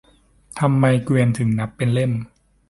[0.59, 2.11] ทำไมเกวียนถึงนับเป็นเล่ม